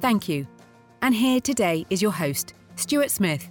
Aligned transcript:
Thank 0.00 0.28
you. 0.28 0.46
And 1.02 1.12
here 1.12 1.40
today 1.40 1.84
is 1.90 2.00
your 2.00 2.12
host, 2.12 2.54
Stuart 2.76 3.10
Smith. 3.10 3.50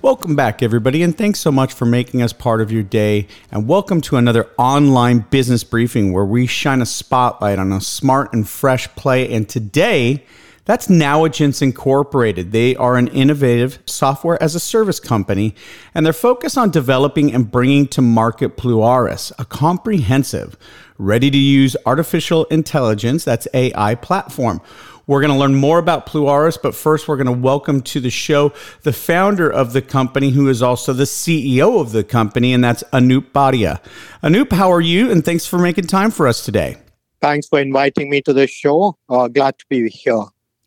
Welcome 0.00 0.34
back, 0.34 0.62
everybody, 0.62 1.02
and 1.02 1.16
thanks 1.16 1.40
so 1.40 1.52
much 1.52 1.74
for 1.74 1.84
making 1.84 2.22
us 2.22 2.32
part 2.32 2.62
of 2.62 2.72
your 2.72 2.82
day. 2.82 3.28
And 3.52 3.68
welcome 3.68 4.00
to 4.02 4.16
another 4.16 4.48
online 4.56 5.26
business 5.30 5.64
briefing 5.64 6.12
where 6.12 6.24
we 6.24 6.46
shine 6.46 6.80
a 6.80 6.86
spotlight 6.86 7.58
on 7.58 7.70
a 7.70 7.82
smart 7.82 8.32
and 8.32 8.48
fresh 8.48 8.88
play. 8.96 9.30
And 9.32 9.46
today, 9.46 10.24
that's 10.64 10.88
Nowigence 10.88 11.60
Incorporated. 11.60 12.50
They 12.52 12.74
are 12.76 12.96
an 12.96 13.08
innovative 13.08 13.78
software 13.84 14.42
as 14.42 14.54
a 14.54 14.60
service 14.60 15.00
company, 15.00 15.54
and 15.94 16.04
they're 16.04 16.12
focused 16.14 16.56
on 16.56 16.70
developing 16.70 17.34
and 17.34 17.50
bringing 17.50 17.86
to 17.88 18.00
market 18.00 18.56
Pluaris, 18.56 19.32
a 19.38 19.44
comprehensive, 19.44 20.56
ready 20.96 21.30
to 21.30 21.38
use 21.38 21.76
artificial 21.86 22.44
intelligence, 22.46 23.24
that's 23.24 23.46
AI 23.52 23.94
platform 23.96 24.62
we're 25.08 25.22
going 25.22 25.32
to 25.32 25.38
learn 25.38 25.54
more 25.54 25.78
about 25.78 26.06
Pluaris, 26.06 26.58
but 26.62 26.74
first, 26.74 27.08
we're 27.08 27.16
going 27.16 27.26
to 27.26 27.32
welcome 27.32 27.80
to 27.80 27.98
the 27.98 28.10
show 28.10 28.52
the 28.82 28.92
founder 28.92 29.50
of 29.50 29.72
the 29.72 29.80
company, 29.80 30.30
who 30.30 30.48
is 30.48 30.62
also 30.62 30.92
the 30.92 31.04
CEO 31.04 31.80
of 31.80 31.92
the 31.92 32.04
company, 32.04 32.52
and 32.52 32.62
that's 32.62 32.84
Anoop 32.92 33.32
Bhatia. 33.32 33.80
Anoop, 34.22 34.52
how 34.52 34.70
are 34.70 34.82
you? 34.82 35.10
And 35.10 35.24
thanks 35.24 35.46
for 35.46 35.58
making 35.58 35.86
time 35.86 36.10
for 36.10 36.28
us 36.28 36.44
today. 36.44 36.76
Thanks 37.22 37.48
for 37.48 37.58
inviting 37.58 38.10
me 38.10 38.20
to 38.20 38.34
the 38.34 38.46
show. 38.46 38.98
Uh, 39.08 39.28
glad 39.28 39.58
to 39.58 39.64
be 39.70 39.88
here. 39.88 40.24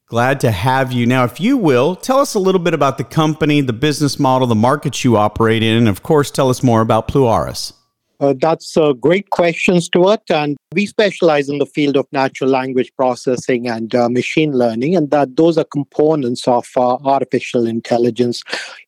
Glad 0.07 0.39
to 0.39 0.49
have 0.49 0.91
you. 0.91 1.05
Now, 1.05 1.23
if 1.23 1.39
you 1.39 1.55
will, 1.55 1.95
tell 1.95 2.17
us 2.17 2.33
a 2.33 2.39
little 2.39 2.59
bit 2.59 2.73
about 2.73 2.97
the 2.97 3.03
company, 3.03 3.61
the 3.61 3.73
business 3.73 4.19
model, 4.19 4.47
the 4.47 4.55
markets 4.55 5.05
you 5.05 5.17
operate 5.17 5.61
in, 5.61 5.77
and 5.77 5.87
of 5.87 6.01
course, 6.01 6.31
tell 6.31 6.49
us 6.49 6.63
more 6.63 6.81
about 6.81 7.07
Pluaris. 7.07 7.73
Uh, 8.21 8.35
that's 8.39 8.77
a 8.77 8.93
great 8.93 9.31
question, 9.31 9.81
Stuart. 9.81 10.21
And 10.29 10.55
we 10.73 10.85
specialize 10.85 11.49
in 11.49 11.57
the 11.57 11.65
field 11.65 11.97
of 11.97 12.05
natural 12.11 12.51
language 12.51 12.91
processing 12.95 13.67
and 13.67 13.95
uh, 13.95 14.09
machine 14.09 14.51
learning, 14.51 14.95
and 14.95 15.09
that 15.09 15.35
those 15.37 15.57
are 15.57 15.63
components 15.63 16.47
of 16.47 16.67
uh, 16.77 16.97
artificial 16.97 17.65
intelligence. 17.65 18.43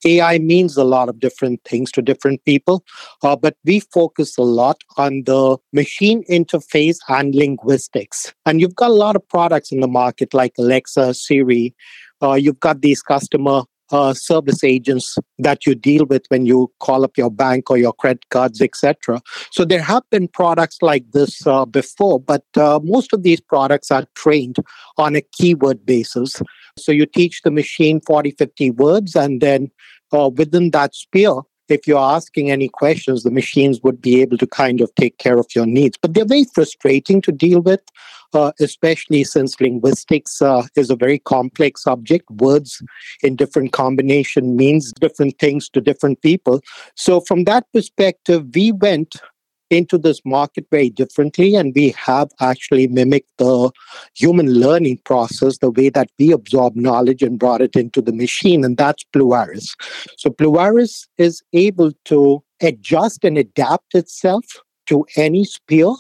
AI 0.05 0.37
means 0.37 0.77
a 0.77 0.83
lot 0.83 1.09
of 1.09 1.19
different 1.19 1.63
things 1.63 1.91
to 1.93 2.01
different 2.03 2.45
people, 2.45 2.85
uh, 3.23 3.35
but 3.35 3.57
we 3.65 3.79
focus 3.79 4.37
a 4.37 4.43
lot 4.43 4.83
on 4.97 5.23
the 5.23 5.57
machine 5.73 6.23
interface 6.29 6.97
and 7.09 7.33
linguistics. 7.33 8.31
And 8.45 8.61
you've 8.61 8.75
got 8.75 8.91
a 8.91 8.93
lot 8.93 9.15
of 9.15 9.27
products 9.27 9.71
in 9.71 9.79
the 9.79 9.87
market 9.87 10.35
like 10.35 10.53
Alexa, 10.59 11.15
Siri. 11.15 11.73
Uh, 12.21 12.35
you've 12.35 12.59
got 12.59 12.81
these 12.81 13.01
customer 13.01 13.63
uh, 13.93 14.13
service 14.13 14.63
agents 14.63 15.17
that 15.37 15.65
you 15.65 15.75
deal 15.75 16.05
with 16.05 16.25
when 16.29 16.45
you 16.45 16.71
call 16.79 17.03
up 17.03 17.15
your 17.15 17.29
bank 17.29 17.69
or 17.69 17.77
your 17.77 17.93
credit 17.93 18.27
cards, 18.29 18.59
etc. 18.59 19.21
So 19.51 19.63
there 19.63 19.81
have 19.81 20.03
been 20.09 20.27
products 20.27 20.79
like 20.81 21.05
this 21.11 21.45
uh, 21.45 21.65
before, 21.65 22.19
but 22.19 22.43
uh, 22.57 22.79
most 22.83 23.13
of 23.13 23.21
these 23.21 23.39
products 23.39 23.91
are 23.91 24.05
trained 24.15 24.57
on 24.97 25.15
a 25.15 25.21
keyword 25.21 25.85
basis. 25.85 26.41
So 26.77 26.91
you 26.91 27.05
teach 27.05 27.43
the 27.43 27.51
machine 27.51 28.01
40, 28.01 28.31
50 28.31 28.71
words, 28.71 29.15
and 29.15 29.39
then 29.39 29.69
uh, 30.11 30.29
within 30.35 30.71
that 30.71 30.95
sphere, 30.95 31.41
if 31.69 31.87
you're 31.87 31.99
asking 31.99 32.51
any 32.51 32.69
questions, 32.69 33.23
the 33.23 33.31
machines 33.31 33.79
would 33.83 34.01
be 34.01 34.21
able 34.21 34.37
to 34.37 34.47
kind 34.47 34.81
of 34.81 34.93
take 34.95 35.17
care 35.19 35.37
of 35.37 35.45
your 35.55 35.65
needs. 35.65 35.97
But 36.01 36.13
they're 36.13 36.25
very 36.25 36.45
frustrating 36.53 37.21
to 37.21 37.31
deal 37.31 37.61
with, 37.61 37.81
especially 38.59 39.23
since 39.23 39.59
linguistics 39.59 40.41
uh, 40.41 40.63
is 40.75 40.89
a 40.89 40.95
very 40.95 41.19
complex 41.19 41.83
subject. 41.83 42.29
Words 42.31 42.81
in 43.21 43.35
different 43.35 43.71
combination 43.71 44.55
means 44.55 44.91
different 44.99 45.39
things 45.39 45.69
to 45.69 45.81
different 45.81 46.21
people. 46.21 46.61
So 46.95 47.21
from 47.21 47.43
that 47.45 47.65
perspective, 47.73 48.45
we 48.53 48.71
went 48.71 49.15
into 49.73 49.97
this 49.97 50.21
market 50.25 50.65
very 50.71 50.89
differently. 50.89 51.55
And 51.55 51.73
we 51.75 51.89
have 51.89 52.29
actually 52.39 52.87
mimicked 52.87 53.31
the 53.37 53.71
human 54.15 54.53
learning 54.53 54.99
process, 55.03 55.57
the 55.57 55.71
way 55.71 55.89
that 55.89 56.09
we 56.19 56.31
absorb 56.31 56.75
knowledge 56.75 57.21
and 57.23 57.39
brought 57.39 57.61
it 57.61 57.75
into 57.75 58.01
the 58.01 58.13
machine. 58.13 58.63
And 58.63 58.77
that's 58.77 59.03
Pluaris. 59.13 59.75
So 60.17 60.29
Pluaris 60.29 61.07
is 61.17 61.41
able 61.53 61.91
to 62.05 62.43
adjust 62.61 63.25
and 63.25 63.37
adapt 63.37 63.95
itself 63.95 64.45
to 64.87 65.05
any 65.17 65.43
sphere 65.45 65.93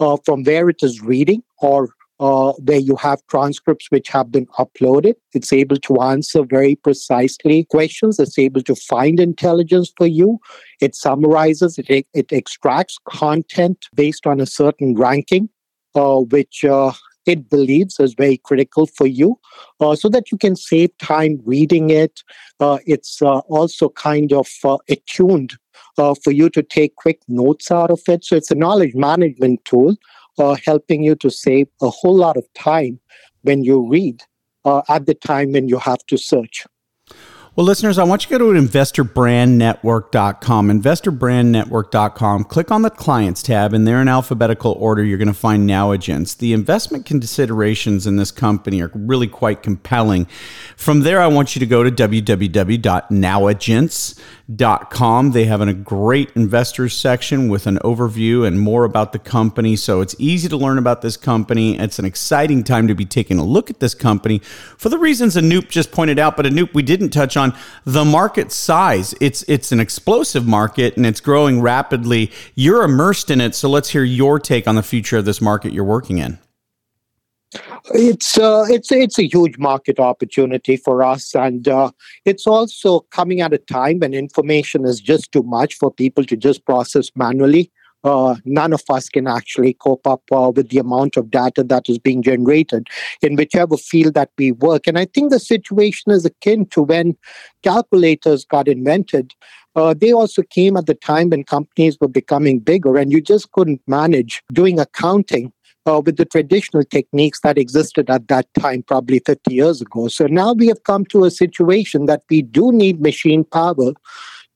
uh, 0.00 0.16
from 0.24 0.42
where 0.44 0.68
it 0.68 0.82
is 0.82 1.00
reading 1.02 1.42
or 1.58 1.90
uh, 2.18 2.52
where 2.64 2.78
you 2.78 2.96
have 2.96 3.20
transcripts 3.28 3.90
which 3.90 4.08
have 4.08 4.32
been 4.32 4.46
uploaded. 4.58 5.14
It's 5.34 5.52
able 5.52 5.76
to 5.76 6.00
answer 6.00 6.44
very 6.44 6.76
precisely 6.76 7.64
questions. 7.64 8.18
It's 8.18 8.38
able 8.38 8.62
to 8.62 8.74
find 8.74 9.20
intelligence 9.20 9.92
for 9.96 10.06
you. 10.06 10.38
It 10.80 10.94
summarizes, 10.94 11.78
it, 11.78 12.06
it 12.14 12.32
extracts 12.32 12.98
content 13.08 13.86
based 13.94 14.26
on 14.26 14.40
a 14.40 14.46
certain 14.46 14.94
ranking, 14.94 15.50
uh, 15.94 16.20
which 16.20 16.64
uh, 16.64 16.92
it 17.26 17.50
believes 17.50 17.98
is 17.98 18.14
very 18.14 18.38
critical 18.38 18.86
for 18.86 19.06
you 19.06 19.38
uh, 19.80 19.96
so 19.96 20.08
that 20.08 20.30
you 20.30 20.38
can 20.38 20.56
save 20.56 20.96
time 20.98 21.40
reading 21.44 21.90
it. 21.90 22.22
Uh, 22.60 22.78
it's 22.86 23.20
uh, 23.20 23.38
also 23.40 23.88
kind 23.90 24.32
of 24.32 24.48
uh, 24.64 24.78
attuned 24.88 25.56
uh, 25.98 26.14
for 26.22 26.30
you 26.30 26.48
to 26.50 26.62
take 26.62 26.94
quick 26.96 27.20
notes 27.28 27.70
out 27.70 27.90
of 27.90 28.00
it. 28.08 28.24
So 28.24 28.36
it's 28.36 28.50
a 28.50 28.54
knowledge 28.54 28.94
management 28.94 29.64
tool 29.64 29.96
uh, 30.38 30.56
helping 30.64 31.02
you 31.02 31.14
to 31.16 31.30
save 31.30 31.66
a 31.82 31.90
whole 31.90 32.16
lot 32.16 32.36
of 32.36 32.44
time 32.54 33.00
when 33.42 33.64
you 33.64 33.88
read 33.88 34.22
uh, 34.64 34.82
at 34.88 35.06
the 35.06 35.14
time 35.14 35.52
when 35.52 35.68
you 35.68 35.78
have 35.78 36.04
to 36.06 36.18
search. 36.18 36.66
Well, 37.54 37.64
listeners, 37.64 37.98
I 37.98 38.04
want 38.04 38.24
you 38.24 38.28
to 38.36 38.44
go 38.44 38.52
to 38.52 38.60
investorbrandnetwork.com. 38.60 40.68
Investorbrandnetwork.com. 40.68 42.44
Click 42.44 42.70
on 42.70 42.82
the 42.82 42.90
clients 42.90 43.42
tab, 43.42 43.72
and 43.72 43.86
there 43.86 44.02
in 44.02 44.08
alphabetical 44.08 44.72
order, 44.72 45.02
you're 45.02 45.16
going 45.16 45.28
to 45.28 45.34
find 45.34 45.66
Nowigence. 45.66 46.36
The 46.36 46.52
investment 46.52 47.06
considerations 47.06 48.06
in 48.06 48.16
this 48.16 48.30
company 48.30 48.82
are 48.82 48.90
really 48.92 49.26
quite 49.26 49.62
compelling. 49.62 50.26
From 50.76 51.00
there, 51.00 51.18
I 51.18 51.28
want 51.28 51.56
you 51.56 51.60
to 51.60 51.66
go 51.66 51.82
to 51.82 51.90
www.nowigence.com 51.90 54.22
com. 54.90 55.32
They 55.32 55.44
have 55.44 55.60
a 55.60 55.72
great 55.72 56.30
investors 56.36 56.94
section 56.94 57.48
with 57.48 57.66
an 57.66 57.78
overview 57.78 58.46
and 58.46 58.60
more 58.60 58.84
about 58.84 59.12
the 59.12 59.18
company. 59.18 59.74
So 59.76 60.00
it's 60.00 60.14
easy 60.18 60.48
to 60.48 60.56
learn 60.56 60.78
about 60.78 61.02
this 61.02 61.16
company. 61.16 61.78
It's 61.78 61.98
an 61.98 62.04
exciting 62.04 62.62
time 62.62 62.86
to 62.88 62.94
be 62.94 63.04
taking 63.04 63.38
a 63.38 63.44
look 63.44 63.70
at 63.70 63.80
this 63.80 63.94
company 63.94 64.38
for 64.78 64.88
the 64.88 64.98
reasons 64.98 65.36
Anoop 65.36 65.68
just 65.68 65.90
pointed 65.90 66.18
out. 66.18 66.36
But 66.36 66.46
Anoop, 66.46 66.74
we 66.74 66.82
didn't 66.82 67.10
touch 67.10 67.36
on 67.36 67.56
the 67.84 68.04
market 68.04 68.52
size. 68.52 69.14
It's 69.20 69.42
it's 69.48 69.72
an 69.72 69.80
explosive 69.80 70.46
market 70.46 70.96
and 70.96 71.04
it's 71.04 71.20
growing 71.20 71.60
rapidly. 71.60 72.30
You're 72.54 72.84
immersed 72.84 73.30
in 73.30 73.40
it, 73.40 73.54
so 73.54 73.68
let's 73.68 73.90
hear 73.90 74.04
your 74.04 74.38
take 74.38 74.68
on 74.68 74.76
the 74.76 74.82
future 74.82 75.16
of 75.16 75.24
this 75.24 75.40
market 75.40 75.72
you're 75.72 75.84
working 75.84 76.18
in. 76.18 76.38
It's 77.94 78.36
uh, 78.36 78.64
it's 78.68 78.90
it's 78.90 79.18
a 79.18 79.28
huge 79.28 79.56
market 79.58 80.00
opportunity 80.00 80.76
for 80.76 81.02
us, 81.02 81.34
and 81.34 81.68
uh, 81.68 81.92
it's 82.24 82.46
also 82.46 83.00
coming 83.10 83.40
at 83.40 83.52
a 83.52 83.58
time 83.58 84.00
when 84.00 84.14
information 84.14 84.84
is 84.84 85.00
just 85.00 85.30
too 85.30 85.44
much 85.44 85.74
for 85.74 85.92
people 85.92 86.24
to 86.24 86.36
just 86.36 86.64
process 86.64 87.10
manually. 87.14 87.70
Uh, 88.04 88.36
none 88.44 88.72
of 88.72 88.82
us 88.90 89.08
can 89.08 89.26
actually 89.26 89.74
cope 89.74 90.06
up 90.06 90.22
uh, 90.30 90.52
with 90.54 90.68
the 90.68 90.78
amount 90.78 91.16
of 91.16 91.30
data 91.30 91.64
that 91.64 91.88
is 91.88 91.98
being 91.98 92.22
generated 92.22 92.86
in 93.20 93.34
whichever 93.34 93.76
field 93.76 94.14
that 94.14 94.30
we 94.38 94.52
work. 94.52 94.86
And 94.86 94.96
I 94.96 95.06
think 95.06 95.30
the 95.30 95.40
situation 95.40 96.12
is 96.12 96.24
akin 96.24 96.66
to 96.66 96.82
when 96.82 97.16
calculators 97.62 98.44
got 98.44 98.68
invented. 98.68 99.32
Uh, 99.74 99.92
they 99.92 100.12
also 100.12 100.42
came 100.42 100.76
at 100.76 100.86
the 100.86 100.94
time 100.94 101.30
when 101.30 101.42
companies 101.42 101.98
were 102.00 102.08
becoming 102.08 102.60
bigger, 102.60 102.96
and 102.96 103.10
you 103.12 103.20
just 103.20 103.50
couldn't 103.52 103.80
manage 103.86 104.42
doing 104.52 104.78
accounting 104.78 105.52
uh, 105.86 106.02
with 106.04 106.16
the 106.16 106.24
traditional 106.24 106.84
techniques 106.84 107.40
that 107.40 107.56
existed 107.56 108.10
at 108.10 108.28
that 108.28 108.52
time, 108.54 108.82
probably 108.82 109.20
50 109.20 109.54
years 109.54 109.80
ago. 109.80 110.08
So 110.08 110.26
now 110.26 110.52
we 110.52 110.66
have 110.66 110.82
come 110.84 111.04
to 111.06 111.24
a 111.24 111.30
situation 111.30 112.06
that 112.06 112.22
we 112.28 112.42
do 112.42 112.72
need 112.72 113.00
machine 113.00 113.44
power 113.44 113.92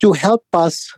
to 0.00 0.12
help 0.12 0.44
us 0.52 0.92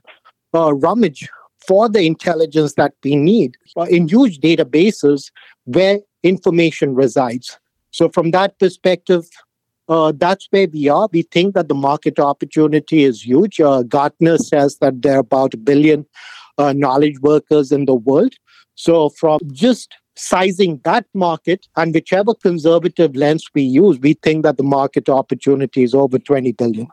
uh, 0.54 0.74
rummage 0.74 1.28
for 1.66 1.88
the 1.88 2.02
intelligence 2.02 2.74
that 2.74 2.94
we 3.04 3.16
need 3.16 3.56
uh, 3.76 3.82
in 3.82 4.08
huge 4.08 4.38
databases 4.40 5.30
where 5.64 6.00
information 6.22 6.94
resides. 6.94 7.58
So, 7.90 8.08
from 8.08 8.30
that 8.30 8.58
perspective, 8.58 9.26
uh, 9.88 10.12
that's 10.16 10.48
where 10.50 10.66
we 10.68 10.88
are. 10.88 11.08
We 11.12 11.22
think 11.22 11.54
that 11.54 11.68
the 11.68 11.74
market 11.74 12.18
opportunity 12.18 13.04
is 13.04 13.26
huge. 13.26 13.60
Uh, 13.60 13.82
Gartner 13.82 14.38
says 14.38 14.78
that 14.78 15.02
there 15.02 15.16
are 15.16 15.20
about 15.20 15.54
a 15.54 15.58
billion 15.58 16.06
uh, 16.58 16.72
knowledge 16.72 17.20
workers 17.20 17.70
in 17.70 17.84
the 17.84 17.94
world. 17.94 18.34
So, 18.74 19.10
from 19.10 19.40
just 19.52 19.94
sizing 20.16 20.80
that 20.84 21.06
market 21.14 21.68
and 21.76 21.94
whichever 21.94 22.34
conservative 22.34 23.16
lens 23.16 23.48
we 23.54 23.62
use, 23.62 23.98
we 23.98 24.14
think 24.14 24.44
that 24.44 24.56
the 24.56 24.62
market 24.62 25.08
opportunity 25.08 25.82
is 25.82 25.94
over 25.94 26.18
20 26.18 26.52
billion. 26.52 26.88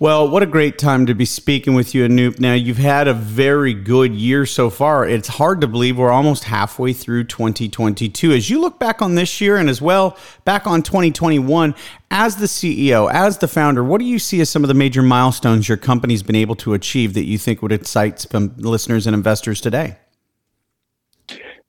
Well, 0.00 0.28
what 0.28 0.42
a 0.42 0.46
great 0.46 0.76
time 0.76 1.06
to 1.06 1.14
be 1.14 1.24
speaking 1.24 1.74
with 1.74 1.94
you, 1.94 2.06
Anoop. 2.06 2.40
Now, 2.40 2.52
you've 2.52 2.78
had 2.78 3.06
a 3.06 3.14
very 3.14 3.72
good 3.72 4.12
year 4.12 4.44
so 4.44 4.68
far. 4.68 5.06
It's 5.06 5.28
hard 5.28 5.60
to 5.60 5.68
believe 5.68 5.96
we're 5.96 6.10
almost 6.10 6.44
halfway 6.44 6.92
through 6.92 7.24
2022. 7.24 8.32
As 8.32 8.50
you 8.50 8.60
look 8.60 8.80
back 8.80 9.00
on 9.00 9.14
this 9.14 9.40
year 9.40 9.56
and 9.56 9.70
as 9.70 9.80
well 9.80 10.18
back 10.44 10.66
on 10.66 10.82
2021, 10.82 11.76
as 12.10 12.36
the 12.36 12.46
CEO, 12.46 13.08
as 13.10 13.38
the 13.38 13.46
founder, 13.46 13.84
what 13.84 14.00
do 14.00 14.04
you 14.04 14.18
see 14.18 14.40
as 14.40 14.50
some 14.50 14.64
of 14.64 14.68
the 14.68 14.74
major 14.74 15.00
milestones 15.00 15.68
your 15.68 15.78
company's 15.78 16.24
been 16.24 16.36
able 16.36 16.56
to 16.56 16.74
achieve 16.74 17.14
that 17.14 17.24
you 17.24 17.38
think 17.38 17.62
would 17.62 17.72
excite 17.72 18.18
some 18.18 18.52
listeners 18.58 19.06
and 19.06 19.14
investors 19.14 19.60
today? 19.60 19.96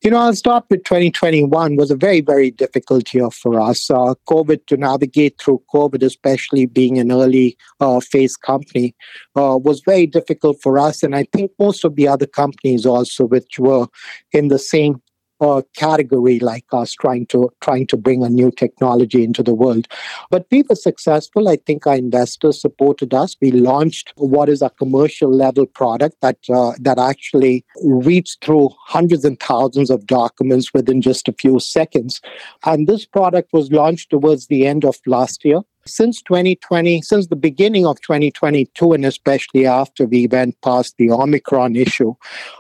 You 0.06 0.12
know, 0.12 0.20
I'll 0.20 0.36
start 0.36 0.66
with 0.70 0.84
2021 0.84 1.78
was 1.78 1.90
a 1.90 1.96
very, 1.96 2.22
very 2.22 2.52
difficult 2.52 3.12
year 3.12 3.32
for 3.32 3.60
us. 3.60 3.90
Uh, 3.90 4.14
COVID, 4.30 4.68
to 4.68 4.78
navigate 4.78 5.42
through 5.42 5.64
COVID, 5.74 6.04
especially 6.04 6.68
being 6.68 7.00
an 7.00 7.12
early 7.12 7.58
uh, 7.80 8.00
phase 8.02 8.38
company, 8.38 8.94
uh, 9.36 9.58
was 9.60 9.82
very 9.84 10.06
difficult 10.06 10.62
for 10.62 10.78
us. 10.78 11.02
And 11.02 11.16
I 11.16 11.26
think 11.34 11.50
most 11.58 11.84
of 11.84 11.96
the 11.96 12.08
other 12.08 12.28
companies 12.28 12.86
also, 12.86 13.26
which 13.26 13.58
were 13.58 13.88
in 14.32 14.50
the 14.50 14.60
same 14.60 15.02
uh, 15.42 15.62
category 15.76 16.40
like 16.40 16.66
us 16.72 16.94
trying 16.94 17.26
to 17.28 17.52
trying 17.62 17.88
to 17.88 17.98
bring 17.98 18.24
a 18.24 18.30
new 18.30 18.52
technology 18.52 19.24
into 19.24 19.44
the 19.44 19.54
world. 19.54 19.88
But 20.30 20.48
we 20.52 20.64
were 20.70 20.76
successful. 20.76 21.48
I 21.48 21.58
think 21.58 21.86
our 21.86 21.96
investors 21.96 22.62
supported 22.62 23.14
us. 23.14 23.36
We 23.42 23.52
launched 23.52 24.14
what 24.16 24.50
is 24.50 24.62
a 24.62 24.70
commercial 24.70 25.32
level 25.32 25.66
product 25.66 26.18
that 26.22 26.38
uh, 26.54 26.74
that 26.80 27.00
actually 27.00 27.66
reads 27.84 28.38
through 28.42 28.70
hundreds 28.80 29.26
and 29.26 29.40
thousands 29.40 29.90
of 29.90 30.06
documents 30.08 30.74
within 30.74 31.02
just 31.02 31.28
a 31.28 31.34
few 31.34 31.60
seconds. 31.60 32.22
And 32.66 32.88
this 32.88 33.06
product 33.06 33.54
was 33.54 33.72
launched 33.72 34.10
towards 34.10 34.48
the 34.48 34.66
end 34.66 34.86
of 34.86 34.98
last 35.06 35.44
year 35.44 35.62
since 35.88 36.22
2020, 36.24 37.02
since 37.02 37.28
the 37.28 37.36
beginning 37.36 37.86
of 37.86 38.02
2022, 38.02 38.94
and 38.94 39.06
especially 39.06 39.66
after 39.66 40.06
we 40.06 40.28
went 40.28 40.60
past 40.62 40.96
the 40.98 41.12
Omicron 41.12 41.76
issue, 41.76 42.14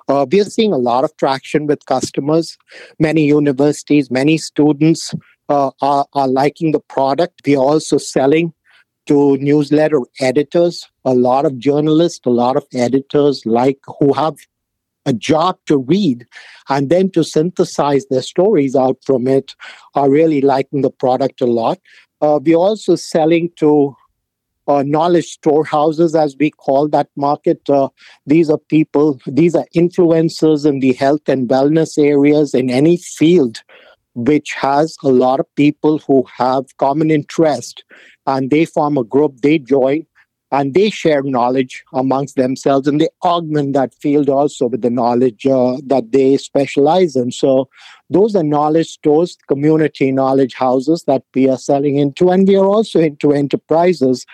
uh, 0.07 0.25
we 0.31 0.41
are 0.41 0.45
seeing 0.45 0.73
a 0.73 0.77
lot 0.77 1.03
of 1.03 1.15
traction 1.17 1.65
with 1.65 1.85
customers. 1.85 2.57
Many 2.99 3.25
universities, 3.25 4.11
many 4.11 4.37
students 4.37 5.13
uh, 5.49 5.71
are, 5.81 6.05
are 6.13 6.27
liking 6.27 6.71
the 6.71 6.79
product. 6.79 7.41
We 7.45 7.55
are 7.55 7.63
also 7.63 7.97
selling 7.97 8.53
to 9.07 9.37
newsletter 9.37 10.01
editors. 10.19 10.87
A 11.03 11.13
lot 11.13 11.45
of 11.45 11.57
journalists, 11.57 12.25
a 12.25 12.29
lot 12.29 12.57
of 12.57 12.65
editors 12.73 13.45
like 13.45 13.79
who 13.99 14.13
have 14.13 14.35
a 15.05 15.13
job 15.13 15.57
to 15.67 15.77
read 15.77 16.25
and 16.69 16.89
then 16.89 17.11
to 17.11 17.23
synthesize 17.23 18.05
their 18.07 18.21
stories 18.21 18.75
out 18.75 18.97
from 19.05 19.27
it 19.27 19.55
are 19.93 20.09
really 20.09 20.41
liking 20.41 20.81
the 20.81 20.89
product 20.89 21.41
a 21.41 21.45
lot. 21.45 21.79
Uh, 22.21 22.39
we're 22.43 22.55
also 22.55 22.95
selling 22.95 23.51
to 23.57 23.95
uh, 24.67 24.83
knowledge 24.83 25.25
storehouses, 25.25 26.15
as 26.15 26.35
we 26.39 26.49
call 26.49 26.87
that 26.87 27.07
market. 27.15 27.61
Uh, 27.69 27.89
these 28.25 28.49
are 28.49 28.57
people, 28.57 29.19
these 29.27 29.55
are 29.55 29.67
influencers 29.75 30.65
in 30.65 30.79
the 30.79 30.93
health 30.93 31.27
and 31.27 31.47
wellness 31.47 31.97
areas 31.97 32.53
in 32.53 32.69
any 32.69 32.97
field 32.97 33.61
which 34.15 34.53
has 34.53 34.97
a 35.03 35.09
lot 35.09 35.39
of 35.39 35.55
people 35.55 35.99
who 35.99 36.25
have 36.35 36.65
common 36.77 37.11
interest 37.11 37.83
and 38.25 38.49
they 38.49 38.65
form 38.65 38.97
a 38.97 39.03
group, 39.03 39.41
they 39.41 39.59
join 39.59 40.05
and 40.51 40.73
they 40.73 40.89
share 40.89 41.21
knowledge 41.23 41.83
amongst 41.93 42.35
themselves 42.35 42.87
and 42.87 43.01
they 43.01 43.09
augment 43.23 43.73
that 43.73 43.93
field 43.95 44.29
also 44.29 44.67
with 44.67 44.81
the 44.81 44.89
knowledge 44.89 45.45
uh, 45.45 45.77
that 45.85 46.11
they 46.11 46.37
specialize 46.37 47.15
in. 47.15 47.31
So 47.31 47.69
those 48.09 48.35
are 48.35 48.43
knowledge 48.43 48.89
stores, 48.89 49.37
community 49.47 50.11
knowledge 50.11 50.53
houses 50.53 51.03
that 51.07 51.23
we 51.33 51.49
are 51.49 51.57
selling 51.57 51.97
into. 51.97 52.29
And 52.29 52.47
we 52.47 52.55
are 52.55 52.65
also 52.65 52.99
into 52.99 53.33
enterprises 53.33 54.25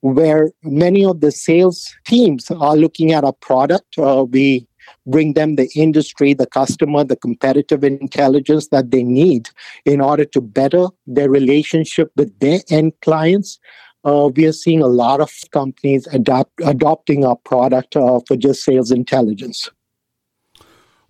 where 0.00 0.50
many 0.62 1.04
of 1.04 1.20
the 1.20 1.30
sales 1.30 1.94
teams 2.04 2.50
are 2.50 2.76
looking 2.76 3.12
at 3.12 3.24
a 3.24 3.32
product. 3.32 3.98
Uh, 3.98 4.24
we 4.28 4.66
bring 5.06 5.34
them 5.34 5.56
the 5.56 5.68
industry, 5.74 6.34
the 6.34 6.46
customer, 6.46 7.04
the 7.04 7.16
competitive 7.16 7.84
intelligence 7.84 8.68
that 8.68 8.90
they 8.90 9.02
need 9.02 9.48
in 9.84 10.00
order 10.00 10.24
to 10.24 10.40
better 10.40 10.86
their 11.06 11.30
relationship 11.30 12.10
with 12.16 12.36
their 12.40 12.60
end 12.70 12.92
clients. 13.02 13.58
Uh, 14.04 14.30
we 14.34 14.46
are 14.46 14.52
seeing 14.52 14.82
a 14.82 14.86
lot 14.86 15.20
of 15.20 15.30
companies 15.50 16.06
adapt, 16.08 16.52
adopting 16.64 17.24
our 17.24 17.36
product 17.36 17.96
uh, 17.96 18.20
for 18.26 18.36
just 18.36 18.64
sales 18.64 18.90
intelligence. 18.90 19.70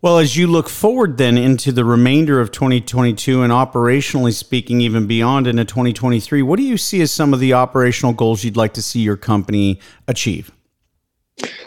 Well, 0.03 0.17
as 0.17 0.35
you 0.35 0.47
look 0.47 0.71
forward 0.71 1.19
then 1.19 1.37
into 1.37 1.73
the 1.73 1.85
remainder 1.85 2.41
of 2.41 2.51
2022 2.53 3.43
and 3.43 3.53
operationally 3.53 4.33
speaking, 4.33 4.81
even 4.81 5.07
beyond 5.07 5.47
into 5.47 5.67
2023, 5.67 6.41
what 6.41 6.57
do 6.57 6.63
you 6.63 6.79
see 6.79 7.03
as 7.03 7.13
some 7.13 7.35
of 7.35 7.41
the 7.41 7.53
operational 7.53 8.15
goals 8.15 8.43
you'd 8.43 8.57
like 8.57 8.73
to 8.75 8.83
see 8.83 9.01
your 9.01 9.19
company 9.19 9.79
achieve? 10.09 10.51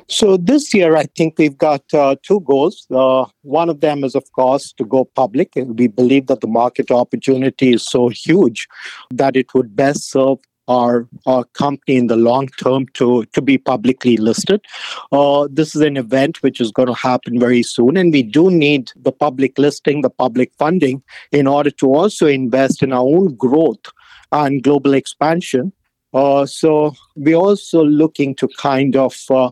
So 0.08 0.38
this 0.38 0.74
year, 0.74 0.96
I 0.96 1.04
think 1.16 1.36
we've 1.38 1.58
got 1.58 1.82
uh, 1.94 2.16
two 2.24 2.40
goals. 2.42 2.86
Uh, 2.92 3.26
one 3.44 3.70
of 3.70 3.82
them 3.82 4.04
is, 4.04 4.16
of 4.16 4.30
course, 4.32 4.74
to 4.74 4.86
go 4.86 5.06
public. 5.06 5.56
And 5.56 5.78
We 5.78 5.88
believe 5.88 6.28
that 6.28 6.42
the 6.42 6.48
market 6.48 6.92
opportunity 6.92 7.74
is 7.74 7.86
so 7.86 8.10
huge 8.10 8.68
that 9.12 9.36
it 9.36 9.54
would 9.54 9.76
best 9.76 10.12
serve 10.12 10.40
our, 10.68 11.08
our 11.26 11.44
company 11.46 11.98
in 11.98 12.08
the 12.08 12.16
long 12.16 12.48
term 12.64 12.86
to, 12.94 13.26
to 13.26 13.42
be 13.42 13.58
publicly 13.58 14.18
listed. 14.18 14.64
Uh, 15.12 15.48
this 15.52 15.76
is 15.76 15.82
an 15.82 15.98
event 15.98 16.42
which 16.42 16.62
is 16.62 16.72
going 16.72 16.88
to 16.88 16.94
happen 16.94 17.40
very 17.40 17.64
soon, 17.64 17.98
and 17.98 18.14
we 18.14 18.24
do 18.24 18.50
need 18.50 18.92
the 18.96 19.12
public 19.12 19.58
listing, 19.58 20.02
the 20.02 20.10
public 20.10 20.52
funding, 20.58 21.02
in 21.32 21.48
order 21.48 21.72
to 21.72 21.94
also 21.94 22.28
invest 22.28 22.82
in 22.84 22.94
our 22.94 23.06
own 23.06 23.36
growth 23.36 23.92
and 24.32 24.64
global 24.64 24.94
expansion. 24.94 25.72
Uh, 26.14 26.46
so 26.46 26.94
we're 27.16 27.36
also 27.36 27.84
looking 27.84 28.36
to 28.36 28.48
kind 28.58 28.96
of 28.96 29.18
uh, 29.30 29.50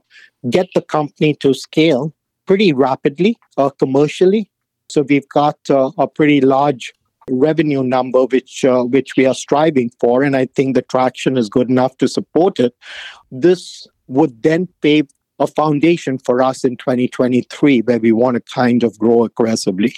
get 0.49 0.67
the 0.75 0.81
company 0.81 1.33
to 1.35 1.53
scale 1.53 2.13
pretty 2.45 2.71
rapidly 2.73 3.37
uh, 3.57 3.69
commercially. 3.69 4.49
So 4.89 5.03
we've 5.03 5.27
got 5.29 5.57
uh, 5.69 5.91
a 5.97 6.07
pretty 6.07 6.41
large 6.41 6.93
revenue 7.31 7.83
number 7.83 8.25
which 8.25 8.65
uh, 8.65 8.83
which 8.83 9.15
we 9.15 9.25
are 9.25 9.33
striving 9.33 9.89
for 9.99 10.23
and 10.23 10.35
i 10.35 10.45
think 10.45 10.75
the 10.75 10.81
traction 10.81 11.37
is 11.37 11.49
good 11.49 11.69
enough 11.69 11.97
to 11.97 12.07
support 12.07 12.59
it 12.59 12.75
this 13.31 13.87
would 14.07 14.43
then 14.43 14.67
pave 14.81 15.07
a 15.41 15.47
foundation 15.47 16.17
for 16.19 16.41
us 16.41 16.63
in 16.63 16.77
2023 16.77 17.81
where 17.81 17.99
we 17.99 18.11
want 18.11 18.35
to 18.35 18.41
kind 18.41 18.83
of 18.83 18.97
grow 18.99 19.23
aggressively. 19.23 19.95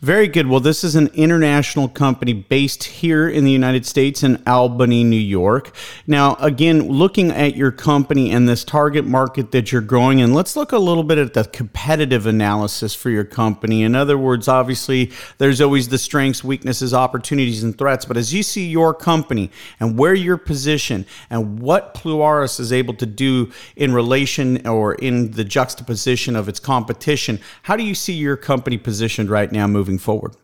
Very 0.00 0.26
good. 0.26 0.46
Well, 0.46 0.60
this 0.60 0.82
is 0.82 0.96
an 0.96 1.08
international 1.08 1.88
company 1.88 2.32
based 2.32 2.84
here 2.84 3.28
in 3.28 3.44
the 3.44 3.50
United 3.50 3.84
States 3.84 4.22
in 4.22 4.42
Albany, 4.46 5.04
New 5.04 5.16
York. 5.16 5.74
Now, 6.06 6.36
again, 6.36 6.88
looking 6.88 7.30
at 7.30 7.56
your 7.56 7.70
company 7.70 8.30
and 8.30 8.48
this 8.48 8.64
target 8.64 9.04
market 9.04 9.52
that 9.52 9.70
you're 9.70 9.82
growing 9.82 10.20
in, 10.20 10.32
let's 10.32 10.56
look 10.56 10.72
a 10.72 10.78
little 10.78 11.04
bit 11.04 11.18
at 11.18 11.34
the 11.34 11.44
competitive 11.44 12.26
analysis 12.26 12.94
for 12.94 13.10
your 13.10 13.24
company. 13.24 13.82
In 13.82 13.94
other 13.94 14.16
words, 14.16 14.48
obviously, 14.48 15.12
there's 15.38 15.60
always 15.60 15.88
the 15.88 15.98
strengths, 15.98 16.42
weaknesses, 16.42 16.94
opportunities, 16.94 17.62
and 17.62 17.76
threats. 17.76 18.04
But 18.04 18.16
as 18.16 18.32
you 18.32 18.42
see 18.42 18.66
your 18.66 18.94
company 18.94 19.50
and 19.78 19.98
where 19.98 20.14
you're 20.14 20.36
positioned 20.36 21.04
and 21.28 21.60
what 21.60 21.94
Pluaris 21.94 22.58
is 22.58 22.72
able 22.72 22.94
to 22.94 23.06
do 23.06 23.52
in 23.76 23.92
relation 23.92 24.66
or 24.66 24.85
or 24.86 24.94
in 24.94 25.32
the 25.32 25.44
juxtaposition 25.44 26.36
of 26.36 26.48
its 26.48 26.60
competition. 26.60 27.40
How 27.64 27.76
do 27.76 27.84
you 27.84 27.94
see 27.94 28.12
your 28.12 28.36
company 28.36 28.78
positioned 28.78 29.28
right 29.30 29.50
now 29.50 29.66
moving 29.66 29.98
forward? 29.98 30.36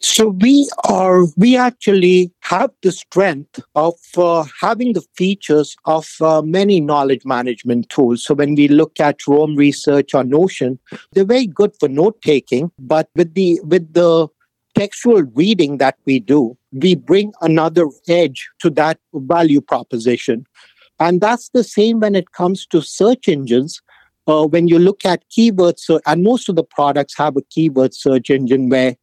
So 0.00 0.28
we 0.28 0.68
are 0.88 1.24
we 1.36 1.56
actually 1.56 2.30
have 2.40 2.70
the 2.82 2.92
strength 2.92 3.60
of 3.74 3.94
uh, 4.16 4.44
having 4.60 4.92
the 4.92 5.04
features 5.16 5.74
of 5.86 6.06
uh, 6.20 6.42
many 6.42 6.80
knowledge 6.80 7.24
management 7.24 7.88
tools. 7.88 8.24
So 8.24 8.34
when 8.34 8.56
we 8.56 8.68
look 8.68 9.00
at 9.00 9.26
Roam 9.26 9.56
Research 9.56 10.12
or 10.14 10.22
Notion, 10.22 10.78
they're 11.12 11.24
very 11.24 11.46
good 11.46 11.72
for 11.80 11.88
note 11.88 12.20
taking, 12.20 12.70
but 12.78 13.08
with 13.16 13.32
the 13.34 13.60
with 13.64 13.94
the 13.94 14.28
textual 14.74 15.22
reading 15.40 15.78
that 15.78 15.96
we 16.04 16.20
do, 16.20 16.58
we 16.72 16.94
bring 16.94 17.32
another 17.40 17.86
edge 18.08 18.48
to 18.58 18.68
that 18.70 18.98
value 19.14 19.62
proposition. 19.62 20.44
And 21.00 21.20
that's 21.20 21.48
the 21.50 21.64
same 21.64 22.00
when 22.00 22.14
it 22.14 22.32
comes 22.32 22.66
to 22.66 22.80
search 22.80 23.28
engines. 23.28 23.80
Uh, 24.26 24.46
when 24.46 24.68
you 24.68 24.78
look 24.78 25.04
at 25.04 25.24
keywords, 25.30 25.80
so, 25.80 26.00
and 26.06 26.22
most 26.22 26.48
of 26.48 26.56
the 26.56 26.64
products 26.64 27.16
have 27.16 27.36
a 27.36 27.42
keyword 27.50 27.94
search 27.94 28.30
engine 28.30 28.68
where 28.68 28.96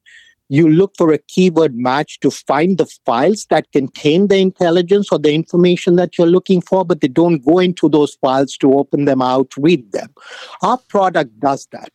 you 0.49 0.67
look 0.67 0.93
for 0.97 1.13
a 1.13 1.17
keyword 1.17 1.75
match 1.75 2.19
to 2.19 2.29
find 2.29 2.77
the 2.77 2.85
files 3.05 3.45
that 3.49 3.71
contain 3.71 4.27
the 4.27 4.37
intelligence 4.37 5.07
or 5.09 5.17
the 5.17 5.33
information 5.33 5.95
that 5.95 6.17
you're 6.17 6.27
looking 6.27 6.59
for, 6.59 6.83
but 6.83 6.99
they 6.99 7.07
don't 7.07 7.45
go 7.45 7.59
into 7.59 7.87
those 7.87 8.15
files 8.15 8.57
to 8.57 8.73
open 8.73 9.05
them 9.05 9.21
out, 9.21 9.53
read 9.57 9.89
them. 9.93 10.09
Our 10.61 10.77
product 10.89 11.39
does 11.39 11.69
that. 11.71 11.91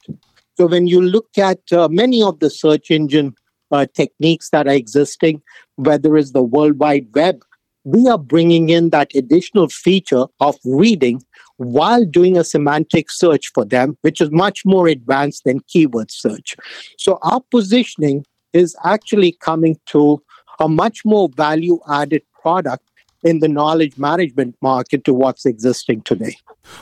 So 0.57 0.67
when 0.67 0.87
you 0.87 1.03
look 1.03 1.29
at 1.37 1.71
uh, 1.71 1.89
many 1.89 2.23
of 2.23 2.41
the 2.41 2.49
search 2.49 2.91
engine 2.91 3.35
uh, 3.71 3.85
techniques 3.95 4.49
that 4.51 4.67
are 4.67 4.73
existing, 4.73 5.43
whether 5.75 6.17
it's 6.17 6.33
the 6.33 6.43
World 6.43 6.79
Wide 6.79 7.09
Web, 7.15 7.43
we 7.85 8.09
are 8.09 8.19
bringing 8.19 8.71
in 8.71 8.89
that 8.91 9.15
additional 9.15 9.69
feature 9.69 10.25
of 10.41 10.57
reading 10.65 11.23
while 11.57 12.05
doing 12.05 12.37
a 12.37 12.45
semantic 12.45 13.11
search 13.11 13.51
for 13.55 13.65
them, 13.65 13.97
which 14.03 14.21
is 14.21 14.31
much 14.31 14.65
more 14.65 14.89
advanced 14.89 15.45
than 15.45 15.61
keyword 15.61 16.11
search. 16.11 16.57
So 16.99 17.19
our 17.23 17.41
positioning 17.51 18.25
is 18.53 18.77
actually 18.85 19.33
coming 19.33 19.79
to 19.87 20.23
a 20.61 20.69
much 20.69 21.05
more 21.05 21.29
value 21.37 21.79
added 21.91 22.23
product 22.41 22.86
in 23.23 23.41
the 23.41 23.49
knowledge 23.49 23.99
management 23.99 24.57
market 24.61 25.05
to 25.05 25.15
what's 25.15 25.47
existing 25.47 26.03
today. 26.03 26.37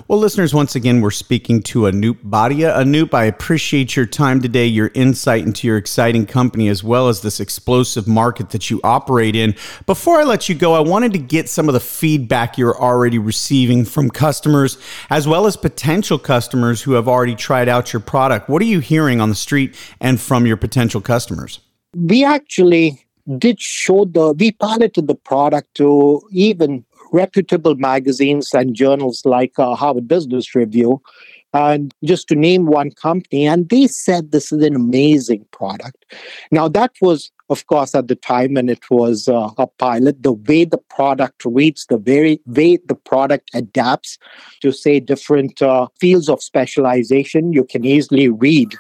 Well, 0.09 0.19
listeners, 0.19 0.55
once 0.55 0.75
again, 0.75 1.01
we're 1.01 1.11
speaking 1.11 1.63
to 1.65 1.81
Anoop 1.81 2.23
Bhatia. 2.25 2.75
Anoop, 2.77 3.13
I 3.13 3.25
appreciate 3.25 3.97
your 3.97 4.07
time 4.07 4.41
today, 4.41 4.67
your 4.67 4.91
insight 4.95 5.45
into 5.45 5.67
your 5.67 5.77
exciting 5.77 6.27
company, 6.27 6.69
as 6.69 6.83
well 6.83 7.09
as 7.09 7.21
this 7.21 7.39
explosive 7.39 8.09
market 8.09 8.51
that 8.51 8.71
you 8.71 8.81
operate 8.83 9.37
in. 9.37 9.55
Before 9.87 10.21
I 10.21 10.25
let 10.25 10.49
you 10.49 10.55
go, 10.55 10.73
I 10.73 10.81
wanted 10.81 11.13
to 11.13 11.19
get 11.19 11.49
some 11.49 11.69
of 11.69 11.75
the 11.75 11.81
feedback 11.81 12.57
you're 12.57 12.81
already 12.81 13.19
receiving 13.19 13.85
from 13.85 14.11
customers, 14.11 14.79
as 15.11 15.29
well 15.29 15.47
as 15.47 15.57
potential 15.57 16.19
customers 16.19 16.83
who 16.83 16.93
have 16.93 17.07
already 17.07 17.35
tried 17.35 17.69
out 17.69 17.93
your 17.93 18.01
product. 18.01 18.49
What 18.49 18.63
are 18.63 18.67
you 18.67 18.81
hearing 18.81 19.21
on 19.21 19.29
the 19.29 19.35
street 19.35 19.77
and 20.01 20.21
from 20.21 20.47
your 20.47 20.57
potential 20.57 21.01
customers? 21.01 21.61
We 21.95 22.25
actually 22.25 23.05
did 23.39 23.61
show 23.61 24.05
the, 24.05 24.33
we 24.33 24.53
piloted 24.53 25.09
the 25.09 25.15
product 25.15 25.75
to 25.75 26.21
even 26.31 26.85
reputable 27.13 27.75
magazines 27.77 28.53
and 28.53 28.75
journals 28.75 29.25
like 29.25 29.59
uh, 29.59 29.75
Harvard 29.75 30.09
Business 30.09 30.55
Review. 30.55 31.01
And 31.53 31.95
just 32.03 32.27
to 32.29 32.35
name 32.35 32.67
one 32.67 32.91
company, 32.91 33.47
and 33.47 33.69
they 33.69 33.87
said 33.87 34.33
this 34.33 34.51
is 34.51 34.61
an 34.65 34.75
amazing 34.75 35.47
product. 35.53 36.05
Now, 36.51 36.67
that 36.67 36.91
was, 37.01 37.31
of 37.49 37.65
course, 37.69 37.95
at 37.95 38.09
the 38.09 38.17
time 38.17 38.55
when 38.55 38.69
it 38.69 38.91
was 38.91 39.29
uh, 39.29 39.51
a 39.57 39.69
pilot, 39.69 40.21
the 40.25 40.33
way 40.33 40.65
the 40.65 40.79
product 40.91 41.45
reads, 41.45 41.87
the 41.87 41.97
very 41.97 42.41
way 42.47 42.79
the 42.85 42.97
product 42.97 43.53
adapts 43.55 44.19
to, 44.63 44.73
say, 44.73 44.99
different 44.99 45.63
uh, 45.63 45.87
fields 46.01 46.29
of 46.29 46.43
specialization. 46.43 47.53
You 47.53 47.63
can 47.63 47.85
easily 47.85 48.29
read 48.29 48.75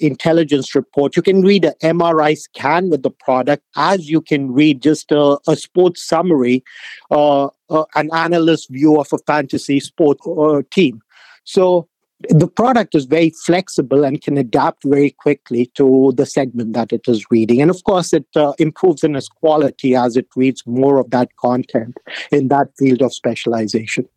intelligence 0.00 0.74
report. 0.74 1.16
You 1.16 1.22
can 1.22 1.42
read 1.42 1.64
an 1.64 1.74
MRI 1.82 2.36
scan 2.36 2.90
with 2.90 3.02
the 3.02 3.10
product 3.10 3.62
as 3.76 4.08
you 4.08 4.20
can 4.20 4.52
read 4.52 4.82
just 4.82 5.10
a, 5.12 5.38
a 5.48 5.56
sports 5.56 6.02
summary, 6.02 6.64
uh, 7.10 7.48
uh, 7.70 7.84
an 7.94 8.10
analyst 8.12 8.68
view 8.70 9.00
of 9.00 9.08
a 9.12 9.18
fantasy 9.26 9.80
sport 9.80 10.18
uh, 10.26 10.62
team. 10.70 11.02
So 11.44 11.88
the 12.30 12.48
product 12.48 12.94
is 12.94 13.04
very 13.04 13.30
flexible 13.30 14.04
and 14.04 14.22
can 14.22 14.38
adapt 14.38 14.84
very 14.84 15.10
quickly 15.10 15.66
to 15.74 16.12
the 16.16 16.24
segment 16.24 16.72
that 16.72 16.92
it 16.92 17.06
is 17.08 17.26
reading. 17.30 17.60
And 17.60 17.70
of 17.70 17.84
course, 17.84 18.12
it 18.12 18.26
uh, 18.34 18.54
improves 18.58 19.04
in 19.04 19.16
its 19.16 19.28
quality 19.28 19.94
as 19.94 20.16
it 20.16 20.26
reads 20.34 20.62
more 20.66 20.98
of 20.98 21.10
that 21.10 21.28
content 21.36 21.98
in 22.32 22.48
that 22.48 22.68
field 22.78 23.02
of 23.02 23.12
specialization. 23.12 24.08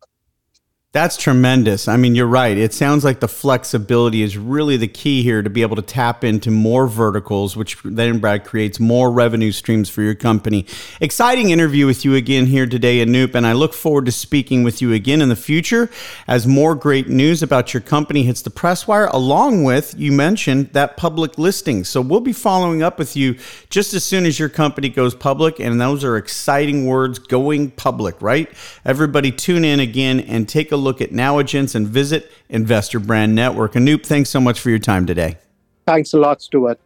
That's 0.92 1.16
tremendous. 1.16 1.86
I 1.86 1.96
mean, 1.96 2.16
you're 2.16 2.26
right. 2.26 2.58
It 2.58 2.74
sounds 2.74 3.04
like 3.04 3.20
the 3.20 3.28
flexibility 3.28 4.22
is 4.22 4.36
really 4.36 4.76
the 4.76 4.88
key 4.88 5.22
here 5.22 5.40
to 5.40 5.48
be 5.48 5.62
able 5.62 5.76
to 5.76 5.82
tap 5.82 6.24
into 6.24 6.50
more 6.50 6.88
verticals, 6.88 7.56
which 7.56 7.80
then, 7.84 8.18
Brad, 8.18 8.44
creates 8.44 8.80
more 8.80 9.12
revenue 9.12 9.52
streams 9.52 9.88
for 9.88 10.02
your 10.02 10.16
company. 10.16 10.66
Exciting 11.00 11.50
interview 11.50 11.86
with 11.86 12.04
you 12.04 12.16
again 12.16 12.46
here 12.46 12.66
today, 12.66 13.06
Anoop, 13.06 13.36
and 13.36 13.46
I 13.46 13.52
look 13.52 13.72
forward 13.72 14.06
to 14.06 14.10
speaking 14.10 14.64
with 14.64 14.82
you 14.82 14.92
again 14.92 15.22
in 15.22 15.28
the 15.28 15.36
future 15.36 15.88
as 16.26 16.44
more 16.44 16.74
great 16.74 17.08
news 17.08 17.40
about 17.40 17.72
your 17.72 17.82
company 17.82 18.24
hits 18.24 18.42
the 18.42 18.50
press 18.50 18.88
wire, 18.88 19.06
along 19.12 19.62
with, 19.62 19.94
you 19.96 20.10
mentioned, 20.10 20.72
that 20.72 20.96
public 20.96 21.38
listing. 21.38 21.84
So 21.84 22.00
we'll 22.00 22.18
be 22.18 22.32
following 22.32 22.82
up 22.82 22.98
with 22.98 23.14
you 23.14 23.36
just 23.68 23.94
as 23.94 24.02
soon 24.02 24.26
as 24.26 24.40
your 24.40 24.48
company 24.48 24.88
goes 24.88 25.14
public, 25.14 25.60
and 25.60 25.80
those 25.80 26.02
are 26.02 26.16
exciting 26.16 26.86
words 26.86 27.20
going 27.20 27.70
public, 27.70 28.20
right? 28.20 28.50
Everybody 28.84 29.30
tune 29.30 29.64
in 29.64 29.78
again 29.78 30.18
and 30.18 30.48
take 30.48 30.72
a 30.72 30.79
look 30.80 31.00
at 31.00 31.10
Nowigence 31.10 31.74
and 31.74 31.86
visit 31.86 32.30
Investor 32.48 32.98
Brand 32.98 33.34
Network. 33.34 33.74
Anoop, 33.74 34.04
thanks 34.04 34.30
so 34.30 34.40
much 34.40 34.60
for 34.60 34.70
your 34.70 34.78
time 34.78 35.06
today. 35.06 35.38
Thanks 35.86 36.12
a 36.12 36.18
lot, 36.18 36.42
Stuart. 36.42 36.80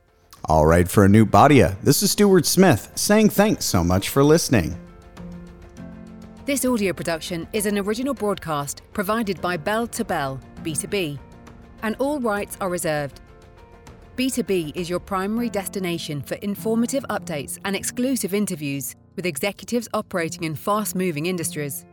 All 0.47 0.67
right, 0.67 0.89
for 0.89 1.09
Anoop 1.09 1.31
Bhatia, 1.31 1.81
this 1.81 2.03
is 2.03 2.11
Stuart 2.11 2.45
Smith 2.45 2.93
saying 2.95 3.31
thanks 3.31 3.65
so 3.65 3.83
much 3.83 4.11
for 4.11 4.23
listening. 4.23 4.79
This 6.45 6.67
audio 6.67 6.93
production 6.93 7.49
is 7.55 7.65
an 7.65 7.79
original 7.79 8.13
broadcast 8.13 8.83
provided 8.93 9.41
by 9.41 9.57
Bell 9.57 9.87
to 9.87 10.05
Bell, 10.05 10.39
B2B, 10.63 11.19
and 11.83 11.97
all 11.99 12.21
rights 12.21 12.59
are 12.61 12.69
reserved. 12.69 13.23
B2B 14.17 14.77
is 14.77 14.91
your 14.91 15.01
primary 15.01 15.49
destination 15.49 16.21
for 16.21 16.35
informative 16.37 17.05
updates 17.09 17.59
and 17.65 17.75
exclusive 17.75 18.35
interviews 18.35 18.95
with 19.17 19.25
executives 19.25 19.89
operating 19.95 20.45
in 20.45 20.55
fast 20.55 20.95
moving 20.95 21.27
industries. 21.27 21.87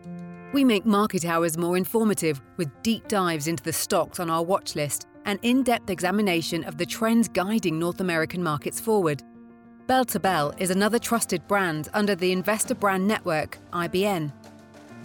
We 0.53 0.65
make 0.65 0.85
market 0.85 1.23
hours 1.23 1.57
more 1.57 1.77
informative 1.77 2.41
with 2.57 2.69
deep 2.83 3.07
dives 3.07 3.47
into 3.47 3.63
the 3.63 3.71
stocks 3.71 4.19
on 4.19 4.29
our 4.29 4.43
watch 4.43 4.75
list 4.75 5.07
and 5.23 5.39
in 5.43 5.63
depth 5.63 5.89
examination 5.89 6.65
of 6.65 6.77
the 6.77 6.85
trends 6.85 7.29
guiding 7.29 7.79
North 7.79 8.01
American 8.01 8.43
markets 8.43 8.77
forward. 8.77 9.23
Bell 9.87 10.03
to 10.05 10.19
Bell 10.19 10.53
is 10.57 10.69
another 10.69 10.99
trusted 10.99 11.47
brand 11.47 11.87
under 11.93 12.15
the 12.15 12.33
Investor 12.33 12.75
Brand 12.75 13.07
Network, 13.07 13.59
IBN. 13.71 14.33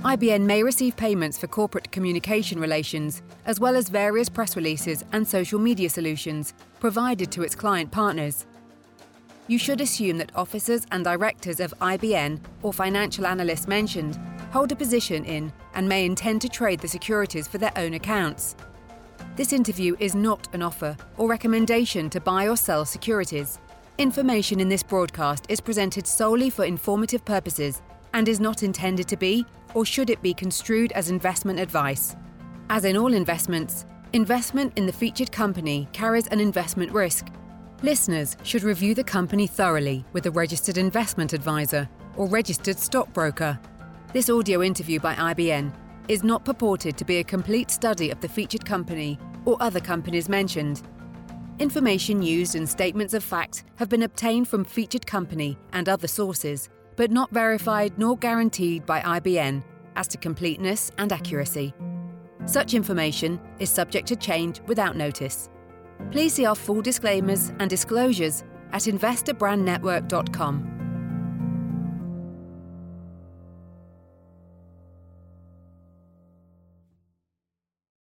IBN 0.03 0.43
may 0.43 0.65
receive 0.65 0.97
payments 0.97 1.39
for 1.39 1.47
corporate 1.47 1.93
communication 1.93 2.59
relations, 2.59 3.23
as 3.45 3.61
well 3.61 3.77
as 3.77 3.89
various 3.89 4.29
press 4.29 4.57
releases 4.57 5.05
and 5.13 5.27
social 5.27 5.61
media 5.61 5.89
solutions 5.89 6.55
provided 6.81 7.31
to 7.31 7.43
its 7.43 7.55
client 7.55 7.93
partners. 7.93 8.47
You 9.47 9.59
should 9.59 9.81
assume 9.81 10.19
that 10.19 10.33
officers 10.35 10.87
and 10.91 11.05
directors 11.05 11.61
of 11.61 11.73
IBN 11.81 12.41
or 12.63 12.73
financial 12.73 13.27
analysts 13.27 13.69
mentioned 13.69 14.19
hold 14.53 14.73
a 14.73 14.77
position 14.77 15.25
in 15.25 15.53
and 15.75 15.89
may 15.89 16.05
intend 16.05 16.41
to 16.43 16.49
trade 16.49 16.81
the 16.81 16.89
securities 16.89 17.49
for 17.49 17.59
their 17.59 17.73
own 17.77 17.95
accounts. 17.95 18.57
This 19.37 19.53
interview 19.53 19.97
is 19.99 20.15
not 20.15 20.49
an 20.55 20.63
offer 20.63 20.97
or 21.19 21.29
recommendation 21.29 22.09
to 22.11 22.21
buy 22.21 22.49
or 22.49 22.57
sell 22.57 22.85
securities. 22.85 23.59
Information 23.99 24.61
in 24.61 24.69
this 24.69 24.83
broadcast 24.83 25.47
is 25.49 25.61
presented 25.61 26.07
solely 26.07 26.51
for 26.51 26.65
informative 26.65 27.25
purposes 27.25 27.83
and 28.15 28.29
is 28.29 28.41
not 28.41 28.63
intended 28.63 29.07
to 29.09 29.17
be 29.17 29.45
or 29.75 29.85
should 29.85 30.09
it 30.09 30.23
be 30.23 30.33
construed 30.33 30.91
as 30.93 31.11
investment 31.11 31.61
advice. 31.61 32.17
As 32.71 32.85
in 32.85 32.97
all 32.97 33.13
investments, 33.13 33.85
investment 34.15 34.73
in 34.77 34.87
the 34.87 34.93
featured 34.93 35.31
company 35.31 35.87
carries 35.93 36.27
an 36.29 36.41
investment 36.41 36.93
risk. 36.93 37.27
Listeners 37.83 38.39
should 38.43 38.63
review 38.63 38.95
the 38.95 39.05
company 39.05 39.47
thoroughly 39.47 40.05
with 40.15 40.25
a 40.25 40.31
registered 40.31 40.79
investment 40.79 41.35
advisor 41.35 41.87
or 42.17 42.27
registered 42.27 42.79
stockbroker 42.79 43.59
this 44.13 44.31
audio 44.31 44.63
interview 44.63 45.01
by 45.01 45.15
IBN 45.15 45.73
is 46.09 46.23
not 46.23 46.45
purported 46.45 46.97
to 46.97 47.05
be 47.05 47.19
a 47.19 47.25
complete 47.25 47.71
study 47.71 48.11
of 48.11 48.21
the 48.21 48.29
featured 48.29 48.65
company 48.65 49.19
or 49.45 49.57
other 49.61 49.81
companies 49.81 50.29
mentioned. 50.29 50.83
Information 51.59 52.23
used 52.23 52.55
in 52.55 52.67
statements 52.67 53.15
of 53.15 53.25
fact 53.25 53.65
have 53.77 53.89
been 53.89 54.05
obtained 54.05 54.47
from 54.49 54.65
featured 54.65 55.07
company 55.07 55.59
and 55.73 55.89
other 55.89 56.07
sources, 56.07 56.69
but 56.95 57.11
not 57.11 57.31
verified 57.31 57.99
nor 57.99 58.17
guaranteed 58.17 58.87
by 58.87 59.01
IBN 59.01 59.63
as 59.97 60.07
to 60.09 60.19
completeness 60.19 60.93
and 60.99 61.13
accuracy. 61.13 61.75
Such 62.45 62.75
information 62.75 63.41
is 63.59 63.71
subject 63.71 64.07
to 64.09 64.17
change 64.17 64.61
without 64.67 64.97
notice. 64.97 65.49
Please 66.13 66.35
see 66.35 66.47
our 66.47 66.55
full 66.55 66.83
disclaimers 66.83 67.53
and 67.59 67.69
disclosures 67.69 68.45
at 68.73 68.83
investorbrandnetwork.com. 68.83 70.76